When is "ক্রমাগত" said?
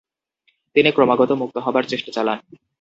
0.91-1.31